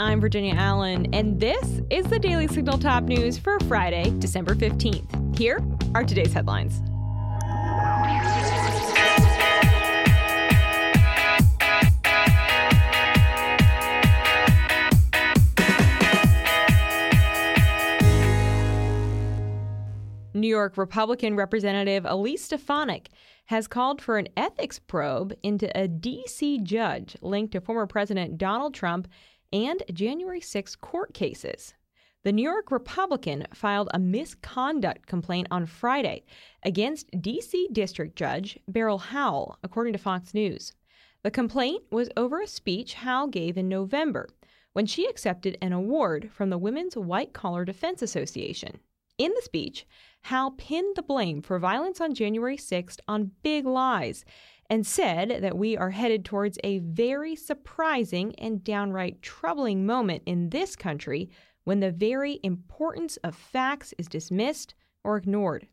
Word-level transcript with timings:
I'm 0.00 0.20
Virginia 0.20 0.54
Allen, 0.54 1.12
and 1.12 1.40
this 1.40 1.80
is 1.90 2.06
the 2.06 2.20
Daily 2.20 2.46
Signal 2.46 2.78
Top 2.78 3.02
News 3.02 3.36
for 3.36 3.58
Friday, 3.66 4.14
December 4.20 4.54
15th. 4.54 5.36
Here 5.36 5.60
are 5.92 6.04
today's 6.04 6.32
headlines. 6.32 6.80
New 20.32 20.46
York 20.46 20.78
Republican 20.78 21.34
Representative 21.34 22.04
Elise 22.06 22.44
Stefanik 22.44 23.08
has 23.46 23.66
called 23.66 24.00
for 24.00 24.16
an 24.16 24.28
ethics 24.36 24.78
probe 24.78 25.34
into 25.42 25.76
a 25.76 25.88
D.C. 25.88 26.60
judge 26.62 27.16
linked 27.20 27.50
to 27.52 27.60
former 27.60 27.88
President 27.88 28.38
Donald 28.38 28.74
Trump 28.74 29.08
and 29.52 29.82
January 29.92 30.40
6 30.40 30.76
court 30.76 31.14
cases. 31.14 31.74
The 32.24 32.32
New 32.32 32.42
York 32.42 32.70
Republican 32.70 33.46
filed 33.54 33.88
a 33.94 33.98
misconduct 33.98 35.06
complaint 35.06 35.48
on 35.50 35.66
Friday 35.66 36.24
against 36.62 37.10
D.C. 37.20 37.68
District 37.72 38.16
Judge 38.16 38.58
Beryl 38.68 38.98
Howell, 38.98 39.58
according 39.62 39.92
to 39.92 39.98
Fox 39.98 40.34
News. 40.34 40.74
The 41.22 41.30
complaint 41.30 41.84
was 41.90 42.10
over 42.16 42.40
a 42.40 42.46
speech 42.46 42.94
Howell 42.94 43.28
gave 43.28 43.56
in 43.56 43.68
November 43.68 44.28
when 44.72 44.86
she 44.86 45.06
accepted 45.06 45.58
an 45.62 45.72
award 45.72 46.30
from 46.32 46.50
the 46.50 46.58
Women's 46.58 46.96
White 46.96 47.32
Collar 47.32 47.64
Defense 47.64 48.02
Association. 48.02 48.78
In 49.16 49.32
the 49.34 49.42
speech, 49.42 49.86
Howell 50.22 50.52
pinned 50.52 50.96
the 50.96 51.02
blame 51.02 51.42
for 51.42 51.58
violence 51.58 52.00
on 52.00 52.14
January 52.14 52.56
6th 52.56 53.00
on 53.08 53.32
big 53.42 53.64
lies 53.64 54.24
and 54.70 54.86
said 54.86 55.42
that 55.42 55.56
we 55.56 55.76
are 55.76 55.90
headed 55.90 56.24
towards 56.24 56.58
a 56.62 56.78
very 56.80 57.34
surprising 57.34 58.34
and 58.36 58.62
downright 58.62 59.22
troubling 59.22 59.86
moment 59.86 60.22
in 60.26 60.50
this 60.50 60.76
country 60.76 61.30
when 61.64 61.80
the 61.80 61.90
very 61.90 62.40
importance 62.42 63.16
of 63.18 63.34
facts 63.34 63.94
is 63.98 64.08
dismissed 64.08 64.74
or 65.04 65.16
ignored. 65.16 65.66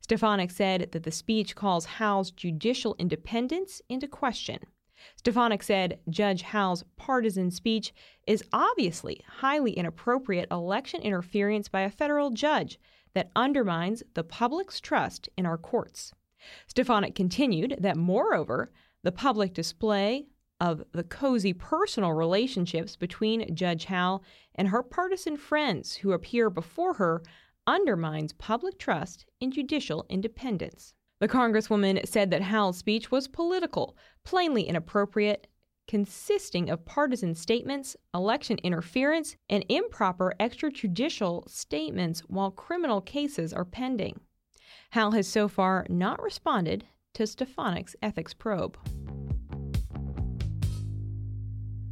Stefanik 0.00 0.50
said 0.50 0.90
that 0.92 1.02
the 1.02 1.10
speech 1.10 1.54
calls 1.54 1.84
Howell's 1.84 2.30
judicial 2.30 2.96
independence 2.98 3.82
into 3.88 4.08
question. 4.08 4.58
Stefanik 5.16 5.62
said 5.62 6.00
Judge 6.08 6.42
Howell's 6.42 6.84
partisan 6.96 7.50
speech 7.50 7.92
is 8.26 8.42
obviously 8.52 9.22
highly 9.26 9.72
inappropriate 9.72 10.48
election 10.50 11.02
interference 11.02 11.68
by 11.68 11.82
a 11.82 11.90
federal 11.90 12.30
judge 12.30 12.78
that 13.14 13.30
undermines 13.36 14.02
the 14.14 14.24
public's 14.24 14.80
trust 14.80 15.28
in 15.36 15.44
our 15.44 15.58
courts. 15.58 16.12
Stefanik 16.66 17.14
continued 17.14 17.76
that, 17.80 17.96
moreover, 17.96 18.70
the 19.02 19.12
public 19.12 19.54
display 19.54 20.26
of 20.60 20.82
the 20.92 21.04
cozy 21.04 21.52
personal 21.52 22.12
relationships 22.12 22.96
between 22.96 23.54
Judge 23.54 23.84
Howell 23.84 24.24
and 24.54 24.68
her 24.68 24.82
partisan 24.82 25.36
friends 25.36 25.96
who 25.96 26.12
appear 26.12 26.48
before 26.50 26.94
her 26.94 27.22
undermines 27.66 28.32
public 28.32 28.78
trust 28.78 29.26
in 29.40 29.50
judicial 29.50 30.06
independence. 30.08 30.94
The 31.18 31.28
Congresswoman 31.28 32.06
said 32.06 32.30
that 32.30 32.42
Howell's 32.42 32.78
speech 32.78 33.10
was 33.10 33.28
political, 33.28 33.96
plainly 34.24 34.62
inappropriate, 34.62 35.46
consisting 35.88 36.68
of 36.68 36.84
partisan 36.84 37.34
statements, 37.34 37.96
election 38.14 38.58
interference, 38.62 39.36
and 39.48 39.64
improper 39.68 40.34
extrajudicial 40.40 41.48
statements 41.48 42.20
while 42.20 42.50
criminal 42.50 43.00
cases 43.00 43.52
are 43.52 43.64
pending. 43.64 44.20
Howell 44.90 45.12
has 45.12 45.26
so 45.26 45.48
far 45.48 45.86
not 45.88 46.22
responded 46.22 46.84
to 47.14 47.26
Stefanik's 47.26 47.96
ethics 48.02 48.34
probe. 48.34 48.78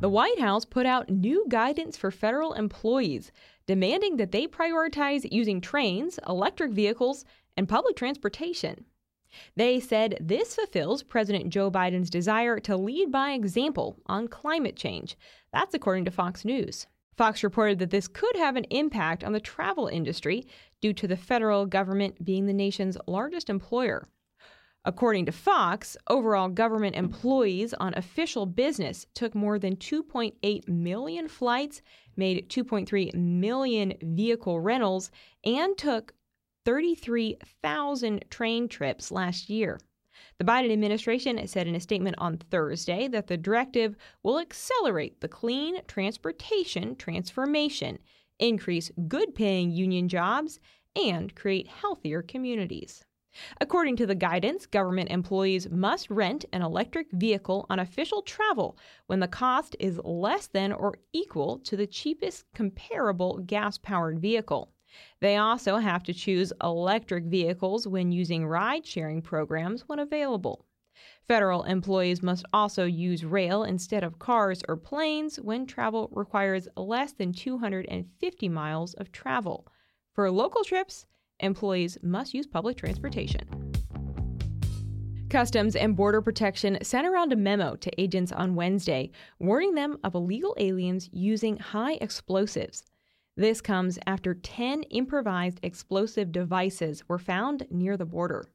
The 0.00 0.10
White 0.10 0.38
House 0.38 0.66
put 0.66 0.84
out 0.84 1.08
new 1.08 1.46
guidance 1.48 1.96
for 1.96 2.10
federal 2.10 2.52
employees, 2.52 3.32
demanding 3.66 4.18
that 4.18 4.30
they 4.30 4.46
prioritize 4.46 5.26
using 5.32 5.60
trains, 5.60 6.20
electric 6.28 6.72
vehicles, 6.72 7.24
and 7.56 7.68
public 7.68 7.96
transportation. 7.96 8.84
They 9.56 9.80
said 9.80 10.18
this 10.20 10.54
fulfills 10.54 11.02
President 11.02 11.50
Joe 11.50 11.70
Biden's 11.70 12.10
desire 12.10 12.60
to 12.60 12.76
lead 12.76 13.10
by 13.10 13.32
example 13.32 13.96
on 14.06 14.28
climate 14.28 14.76
change. 14.76 15.16
That's 15.52 15.74
according 15.74 16.04
to 16.04 16.10
Fox 16.10 16.44
News. 16.44 16.86
Fox 17.16 17.42
reported 17.42 17.78
that 17.78 17.90
this 17.90 18.08
could 18.08 18.36
have 18.36 18.56
an 18.56 18.64
impact 18.64 19.24
on 19.24 19.32
the 19.32 19.40
travel 19.40 19.86
industry 19.86 20.46
due 20.80 20.92
to 20.92 21.08
the 21.08 21.16
federal 21.16 21.64
government 21.64 22.24
being 22.24 22.46
the 22.46 22.52
nation's 22.52 22.98
largest 23.06 23.48
employer. 23.48 24.06
According 24.84 25.26
to 25.26 25.32
Fox, 25.32 25.96
overall 26.08 26.48
government 26.48 26.94
employees 26.94 27.74
on 27.74 27.92
official 27.94 28.46
business 28.46 29.06
took 29.14 29.34
more 29.34 29.58
than 29.58 29.76
2.8 29.76 30.68
million 30.68 31.26
flights, 31.26 31.82
made 32.16 32.48
2.3 32.48 33.12
million 33.14 33.94
vehicle 34.00 34.60
rentals, 34.60 35.10
and 35.44 35.76
took 35.76 36.14
33,000 36.64 38.24
train 38.30 38.68
trips 38.68 39.10
last 39.10 39.50
year. 39.50 39.80
The 40.38 40.44
Biden 40.44 40.72
administration 40.72 41.46
said 41.46 41.66
in 41.66 41.74
a 41.74 41.80
statement 41.80 42.16
on 42.18 42.38
Thursday 42.38 43.08
that 43.08 43.26
the 43.26 43.36
directive 43.36 43.96
will 44.22 44.38
accelerate 44.38 45.20
the 45.20 45.28
clean 45.28 45.82
transportation 45.86 46.96
transformation, 46.96 47.98
increase 48.38 48.90
good 49.08 49.34
paying 49.34 49.70
union 49.70 50.08
jobs, 50.08 50.60
and 50.94 51.34
create 51.34 51.68
healthier 51.68 52.22
communities. 52.22 53.04
According 53.60 53.96
to 53.96 54.06
the 54.06 54.14
guidance, 54.14 54.64
government 54.64 55.10
employees 55.10 55.68
must 55.68 56.10
rent 56.10 56.46
an 56.52 56.62
electric 56.62 57.10
vehicle 57.12 57.66
on 57.68 57.78
official 57.78 58.22
travel 58.22 58.78
when 59.06 59.20
the 59.20 59.28
cost 59.28 59.76
is 59.78 60.00
less 60.02 60.46
than 60.46 60.72
or 60.72 60.94
equal 61.12 61.58
to 61.58 61.76
the 61.76 61.86
cheapest 61.86 62.46
comparable 62.54 63.38
gas 63.38 63.76
powered 63.76 64.18
vehicle. 64.20 64.72
They 65.20 65.36
also 65.36 65.76
have 65.76 66.02
to 66.04 66.14
choose 66.14 66.52
electric 66.62 67.24
vehicles 67.24 67.86
when 67.86 68.12
using 68.12 68.46
ride 68.46 68.86
sharing 68.86 69.22
programs 69.22 69.82
when 69.88 69.98
available. 69.98 70.66
Federal 71.28 71.64
employees 71.64 72.22
must 72.22 72.44
also 72.52 72.84
use 72.84 73.24
rail 73.24 73.64
instead 73.64 74.04
of 74.04 74.18
cars 74.18 74.62
or 74.68 74.76
planes 74.76 75.40
when 75.40 75.66
travel 75.66 76.08
requires 76.12 76.68
less 76.76 77.12
than 77.12 77.32
250 77.32 78.48
miles 78.48 78.94
of 78.94 79.12
travel. 79.12 79.66
For 80.12 80.30
local 80.30 80.64
trips, 80.64 81.06
employees 81.40 81.98
must 82.02 82.32
use 82.32 82.46
public 82.46 82.76
transportation. 82.76 83.66
Customs 85.28 85.74
and 85.74 85.96
Border 85.96 86.22
Protection 86.22 86.78
sent 86.82 87.06
around 87.06 87.32
a 87.32 87.36
memo 87.36 87.74
to 87.76 88.00
agents 88.00 88.30
on 88.30 88.54
Wednesday 88.54 89.10
warning 89.40 89.74
them 89.74 89.98
of 90.04 90.14
illegal 90.14 90.54
aliens 90.58 91.10
using 91.12 91.56
high 91.56 91.94
explosives. 91.94 92.84
This 93.38 93.60
comes 93.60 93.98
after 94.06 94.32
10 94.32 94.84
improvised 94.84 95.60
explosive 95.62 96.32
devices 96.32 97.06
were 97.06 97.18
found 97.18 97.66
near 97.70 97.98
the 97.98 98.06
border. 98.06 98.46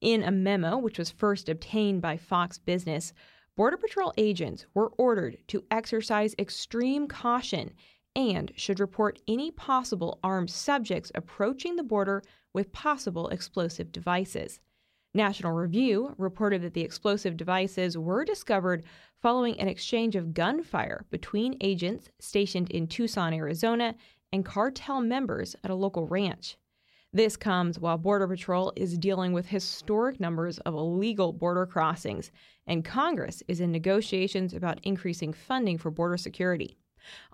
In 0.00 0.22
a 0.22 0.30
memo, 0.30 0.78
which 0.78 0.98
was 0.98 1.10
first 1.10 1.48
obtained 1.48 2.02
by 2.02 2.16
Fox 2.16 2.56
Business, 2.56 3.12
Border 3.56 3.76
Patrol 3.76 4.12
agents 4.16 4.64
were 4.74 4.92
ordered 4.96 5.38
to 5.48 5.64
exercise 5.72 6.36
extreme 6.38 7.08
caution 7.08 7.74
and 8.14 8.52
should 8.54 8.78
report 8.78 9.20
any 9.26 9.50
possible 9.50 10.20
armed 10.22 10.50
subjects 10.50 11.10
approaching 11.14 11.74
the 11.74 11.82
border 11.82 12.22
with 12.52 12.72
possible 12.72 13.28
explosive 13.28 13.90
devices. 13.90 14.60
National 15.14 15.52
Review 15.52 16.14
reported 16.16 16.62
that 16.62 16.72
the 16.72 16.80
explosive 16.80 17.36
devices 17.36 17.98
were 17.98 18.24
discovered 18.24 18.84
following 19.20 19.60
an 19.60 19.68
exchange 19.68 20.16
of 20.16 20.32
gunfire 20.32 21.04
between 21.10 21.58
agents 21.60 22.08
stationed 22.18 22.70
in 22.70 22.86
Tucson, 22.86 23.34
Arizona, 23.34 23.94
and 24.32 24.44
cartel 24.44 25.02
members 25.02 25.54
at 25.62 25.70
a 25.70 25.74
local 25.74 26.06
ranch. 26.06 26.56
This 27.12 27.36
comes 27.36 27.78
while 27.78 27.98
Border 27.98 28.26
Patrol 28.26 28.72
is 28.74 28.96
dealing 28.96 29.34
with 29.34 29.44
historic 29.44 30.18
numbers 30.18 30.58
of 30.60 30.72
illegal 30.72 31.34
border 31.34 31.66
crossings, 31.66 32.32
and 32.66 32.82
Congress 32.82 33.42
is 33.46 33.60
in 33.60 33.70
negotiations 33.70 34.54
about 34.54 34.80
increasing 34.82 35.34
funding 35.34 35.76
for 35.76 35.90
border 35.90 36.16
security. 36.16 36.78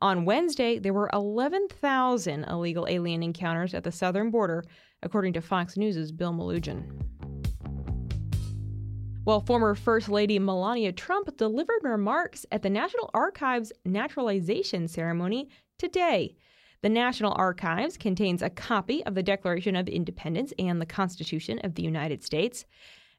On 0.01 0.25
Wednesday, 0.25 0.81
there 0.81 0.95
were 0.95 1.11
11,000 1.13 2.43
illegal 2.45 2.89
alien 2.89 3.23
encounters 3.23 3.73
at 3.73 3.85
the 3.85 3.93
southern 3.93 4.33
border, 4.33 4.65
according 5.05 5.35
to 5.35 5.41
Fox 5.41 5.77
News' 5.77 6.11
Bill 6.11 6.33
Melugin. 6.33 7.38
While 9.29 9.43
former 9.43 9.75
First 9.75 10.09
Lady 10.09 10.39
Melania 10.39 10.91
Trump 10.91 11.37
delivered 11.37 11.83
remarks 11.83 12.47
at 12.51 12.63
the 12.63 12.71
National 12.71 13.11
Archives 13.13 13.75
naturalization 13.85 14.89
ceremony 14.89 15.51
today. 15.77 16.35
The 16.81 16.89
National 16.89 17.35
Archives 17.37 17.99
contains 17.99 18.41
a 18.41 18.49
copy 18.49 19.05
of 19.05 19.15
the 19.15 19.23
Declaration 19.23 19.77
of 19.77 19.87
Independence 19.87 20.55
and 20.59 20.81
the 20.81 20.87
Constitution 20.87 21.61
of 21.63 21.75
the 21.75 21.83
United 21.83 22.25
States. 22.25 22.65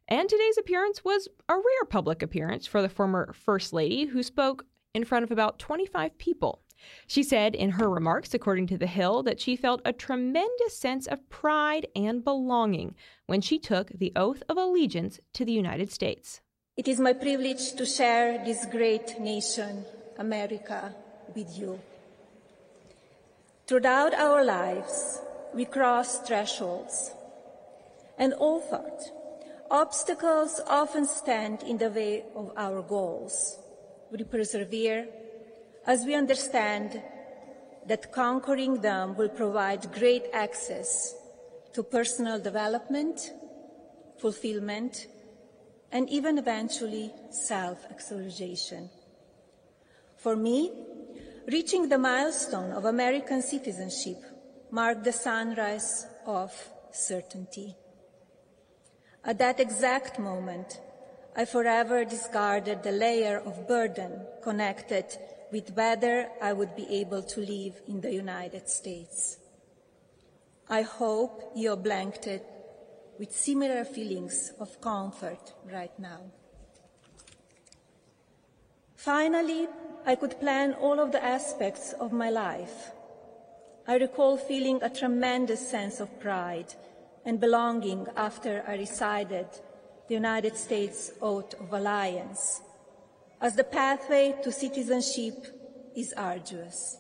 And 0.08 0.28
today's 0.28 0.58
appearance 0.58 1.06
was 1.06 1.28
a 1.48 1.54
rare 1.54 1.86
public 1.88 2.24
appearance 2.24 2.66
for 2.66 2.82
the 2.82 2.90
former 2.90 3.32
First 3.34 3.72
Lady, 3.72 4.06
who 4.06 4.24
spoke 4.24 4.66
in 4.96 5.06
front 5.06 5.26
of 5.26 5.30
about 5.30 5.60
25 5.60 6.18
people. 6.18 6.64
She 7.08 7.24
said 7.24 7.56
in 7.56 7.72
her 7.72 7.90
remarks, 7.90 8.34
according 8.34 8.68
to 8.68 8.78
The 8.78 8.88
Hill, 8.88 9.24
that 9.24 9.40
she 9.40 9.56
felt 9.56 9.81
a 9.84 9.94
tremendous 9.94 10.78
sense 10.78 11.08
of 11.08 11.30
pride 11.30 11.88
and 11.96 12.24
belonging 12.24 12.96
when 13.26 13.42
she 13.42 13.60
took 13.60 13.90
the 13.90 14.12
oath 14.16 14.44
of 14.50 14.58
allegiance 14.58 15.20
to 15.34 15.46
the 15.46 15.52
United 15.52 15.92
States. 15.92 16.42
It 16.78 16.88
is 16.88 17.00
my 17.00 17.14
privilege 17.14 17.74
to 17.74 17.86
share 17.86 18.44
this 18.46 18.66
great 18.66 19.20
nation, 19.20 19.86
America, 20.18 20.96
with 21.36 21.58
you. 21.58 21.80
Throughout 23.68 24.14
our 24.14 24.44
lives, 24.44 25.22
we 25.54 25.66
cross 25.66 26.20
thresholds, 26.20 27.12
and 28.18 28.34
often 28.40 28.86
obstacles 29.72 30.60
often 30.68 31.06
stand 31.06 31.64
in 31.64 31.78
the 31.78 31.90
way 31.90 32.24
of 32.36 32.52
our 32.58 32.82
goals. 32.82 33.60
We 34.12 34.24
persevere 34.24 35.08
as 35.89 36.06
we 36.06 36.13
understand 36.13 37.01
that 37.88 38.12
conquering 38.12 38.80
them 38.81 39.18
will 39.18 39.27
provide 39.27 39.91
great 39.91 40.25
access 40.33 41.15
to 41.74 41.81
personal 41.81 42.39
development, 42.39 43.31
fulfillment, 44.19 45.07
and 45.91 46.07
even 46.07 46.38
eventually 46.38 47.12
self-actualization. 47.31 48.88
For 50.15 50.36
me, 50.36 50.71
reaching 51.47 51.89
the 51.89 51.97
milestone 51.97 52.71
of 52.71 52.86
American 52.86 53.41
citizenship 53.41 54.18
marked 54.69 55.03
the 55.03 55.12
sunrise 55.12 56.06
of 56.27 56.51
certainty. 56.91 57.75
At 59.25 59.39
that 59.39 59.59
exact 59.59 60.19
moment, 60.19 60.80
I 61.36 61.45
forever 61.45 62.06
discarded 62.06 62.83
the 62.83 62.91
layer 62.91 63.39
of 63.39 63.68
burden 63.68 64.21
connected 64.44 65.18
with 65.51 65.72
whether 65.72 66.30
I 66.42 66.54
would 66.54 66.75
be 66.75 66.88
able 67.01 67.24
to 67.24 67.40
live 67.40 67.81
in 67.88 68.01
the 68.01 68.13
United 68.13 68.69
States. 68.69 69.38
I 70.69 70.84
hope 70.84 71.51
you're 71.56 71.75
blanketed 71.75 72.42
with 73.18 73.31
similar 73.31 73.84
feelings 73.84 74.54
of 74.60 74.80
comfort 74.80 75.54
right 75.72 75.98
now. 76.00 76.22
Finally, 78.96 79.68
I 80.06 80.16
could 80.16 80.40
plan 80.40 80.74
all 80.74 81.00
of 81.00 81.12
the 81.12 81.24
aspects 81.24 81.94
of 81.94 82.12
my 82.12 82.30
life. 82.30 82.92
I 83.88 83.96
recall 83.96 84.38
feeling 84.38 84.80
a 84.81 84.90
tremendous 84.90 85.68
sense 85.68 86.00
of 86.00 86.19
pride 86.19 86.74
and 87.25 87.40
belonging 87.40 88.07
after 88.16 88.63
I 88.68 88.75
recited 88.75 89.48
the 90.07 90.13
United 90.13 90.56
States 90.56 91.12
Oath 91.22 91.54
of 91.60 91.74
Alliance, 91.74 92.62
as 93.41 93.56
the 93.56 93.63
pathway 93.63 94.36
to 94.44 94.51
citizenship 94.51 95.47
is 95.95 96.13
arduous. 96.13 96.97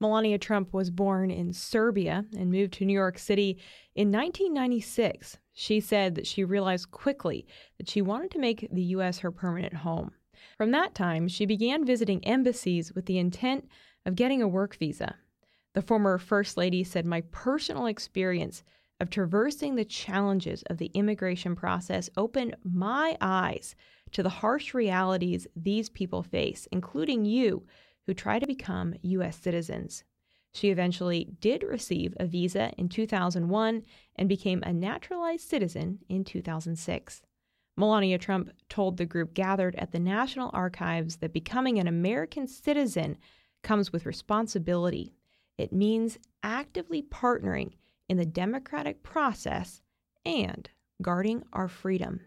Melania 0.00 0.38
Trump 0.38 0.74
was 0.74 0.90
born 0.90 1.30
in 1.30 1.52
Serbia 1.52 2.26
and 2.36 2.50
moved 2.50 2.74
to 2.74 2.84
New 2.84 2.92
York 2.92 3.18
City 3.18 3.58
in 3.94 4.12
1996. 4.12 5.38
She 5.54 5.80
said 5.80 6.14
that 6.16 6.26
she 6.26 6.44
realized 6.44 6.90
quickly 6.90 7.46
that 7.78 7.88
she 7.88 8.02
wanted 8.02 8.30
to 8.32 8.38
make 8.38 8.68
the 8.70 8.82
U.S. 8.82 9.20
her 9.20 9.30
permanent 9.30 9.72
home. 9.72 10.10
From 10.58 10.70
that 10.72 10.94
time, 10.94 11.28
she 11.28 11.46
began 11.46 11.86
visiting 11.86 12.22
embassies 12.26 12.92
with 12.92 13.06
the 13.06 13.18
intent 13.18 13.68
of 14.04 14.16
getting 14.16 14.42
a 14.42 14.48
work 14.48 14.76
visa. 14.76 15.14
The 15.72 15.82
former 15.82 16.18
First 16.18 16.58
Lady 16.58 16.84
said, 16.84 17.06
My 17.06 17.22
personal 17.32 17.86
experience 17.86 18.62
of 19.00 19.08
traversing 19.08 19.74
the 19.74 19.84
challenges 19.84 20.62
of 20.64 20.76
the 20.76 20.90
immigration 20.94 21.56
process 21.56 22.10
opened 22.16 22.56
my 22.64 23.16
eyes 23.20 23.74
to 24.12 24.22
the 24.22 24.28
harsh 24.28 24.74
realities 24.74 25.46
these 25.56 25.88
people 25.88 26.22
face, 26.22 26.68
including 26.72 27.24
you 27.24 27.66
who 28.06 28.14
try 28.14 28.38
to 28.38 28.46
become 28.46 28.94
U.S. 29.02 29.36
citizens. 29.36 30.04
She 30.52 30.70
eventually 30.70 31.36
did 31.40 31.62
receive 31.62 32.14
a 32.18 32.26
visa 32.26 32.72
in 32.78 32.88
2001 32.88 33.82
and 34.16 34.28
became 34.28 34.62
a 34.62 34.72
naturalized 34.72 35.48
citizen 35.48 35.98
in 36.08 36.24
2006. 36.24 37.20
Melania 37.76 38.16
Trump 38.16 38.50
told 38.70 38.96
the 38.96 39.04
group 39.04 39.34
gathered 39.34 39.74
at 39.76 39.92
the 39.92 39.98
National 39.98 40.50
Archives 40.54 41.16
that 41.16 41.34
becoming 41.34 41.78
an 41.78 41.86
American 41.86 42.46
citizen 42.46 43.18
comes 43.62 43.92
with 43.92 44.06
responsibility. 44.06 45.12
It 45.58 45.72
means 45.72 46.18
actively 46.42 47.02
partnering 47.02 47.72
in 48.08 48.16
the 48.16 48.24
democratic 48.24 49.02
process 49.02 49.82
and 50.24 50.70
guarding 51.02 51.42
our 51.52 51.68
freedom. 51.68 52.20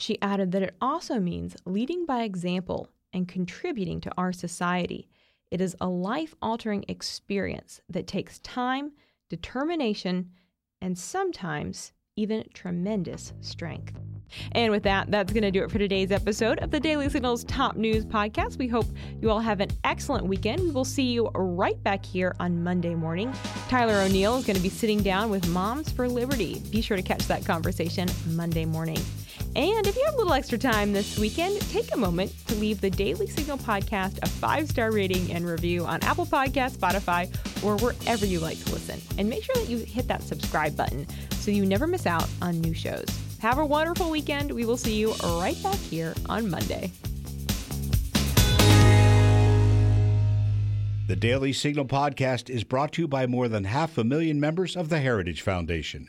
She 0.00 0.20
added 0.22 0.52
that 0.52 0.62
it 0.62 0.74
also 0.80 1.20
means 1.20 1.56
leading 1.66 2.06
by 2.06 2.22
example 2.22 2.88
and 3.12 3.28
contributing 3.28 4.00
to 4.00 4.12
our 4.16 4.32
society. 4.32 5.10
It 5.50 5.60
is 5.60 5.76
a 5.78 5.88
life 5.88 6.34
altering 6.40 6.86
experience 6.88 7.82
that 7.90 8.06
takes 8.06 8.38
time, 8.38 8.92
determination, 9.28 10.30
and 10.80 10.96
sometimes 10.96 11.92
even 12.16 12.44
tremendous 12.54 13.34
strength. 13.42 13.92
And 14.52 14.70
with 14.70 14.84
that, 14.84 15.10
that's 15.10 15.34
going 15.34 15.42
to 15.42 15.50
do 15.50 15.62
it 15.64 15.70
for 15.70 15.78
today's 15.78 16.12
episode 16.12 16.60
of 16.60 16.70
the 16.70 16.80
Daily 16.80 17.10
Signals 17.10 17.44
Top 17.44 17.76
News 17.76 18.06
Podcast. 18.06 18.56
We 18.56 18.68
hope 18.68 18.86
you 19.20 19.28
all 19.28 19.40
have 19.40 19.60
an 19.60 19.70
excellent 19.84 20.24
weekend. 20.24 20.62
We 20.62 20.70
will 20.70 20.84
see 20.84 21.12
you 21.12 21.28
right 21.34 21.80
back 21.82 22.06
here 22.06 22.34
on 22.40 22.62
Monday 22.62 22.94
morning. 22.94 23.34
Tyler 23.68 24.00
O'Neill 24.00 24.36
is 24.36 24.46
going 24.46 24.56
to 24.56 24.62
be 24.62 24.70
sitting 24.70 25.02
down 25.02 25.28
with 25.28 25.46
Moms 25.48 25.92
for 25.92 26.08
Liberty. 26.08 26.62
Be 26.70 26.80
sure 26.80 26.96
to 26.96 27.02
catch 27.02 27.26
that 27.26 27.44
conversation 27.44 28.08
Monday 28.28 28.64
morning. 28.64 28.98
And 29.56 29.84
if 29.84 29.96
you 29.96 30.04
have 30.04 30.14
a 30.14 30.18
little 30.18 30.32
extra 30.32 30.56
time 30.56 30.92
this 30.92 31.18
weekend, 31.18 31.60
take 31.70 31.92
a 31.92 31.96
moment 31.96 32.32
to 32.46 32.54
leave 32.54 32.80
the 32.80 32.88
Daily 32.88 33.26
Signal 33.26 33.58
podcast 33.58 34.20
a 34.22 34.28
five 34.28 34.68
star 34.68 34.92
rating 34.92 35.32
and 35.32 35.44
review 35.44 35.84
on 35.84 36.00
Apple 36.04 36.24
Podcasts, 36.24 36.76
Spotify, 36.76 37.28
or 37.64 37.76
wherever 37.78 38.24
you 38.24 38.38
like 38.38 38.62
to 38.64 38.72
listen. 38.72 39.00
And 39.18 39.28
make 39.28 39.42
sure 39.42 39.56
that 39.56 39.68
you 39.68 39.78
hit 39.78 40.06
that 40.06 40.22
subscribe 40.22 40.76
button 40.76 41.04
so 41.32 41.50
you 41.50 41.66
never 41.66 41.88
miss 41.88 42.06
out 42.06 42.28
on 42.40 42.60
new 42.60 42.74
shows. 42.74 43.06
Have 43.40 43.58
a 43.58 43.66
wonderful 43.66 44.08
weekend. 44.08 44.52
We 44.52 44.64
will 44.64 44.76
see 44.76 44.94
you 44.94 45.14
right 45.14 45.60
back 45.64 45.78
here 45.78 46.14
on 46.28 46.48
Monday. 46.48 46.92
The 51.08 51.16
Daily 51.16 51.52
Signal 51.52 51.86
podcast 51.86 52.48
is 52.48 52.62
brought 52.62 52.92
to 52.92 53.02
you 53.02 53.08
by 53.08 53.26
more 53.26 53.48
than 53.48 53.64
half 53.64 53.98
a 53.98 54.04
million 54.04 54.38
members 54.38 54.76
of 54.76 54.90
the 54.90 55.00
Heritage 55.00 55.42
Foundation. 55.42 56.08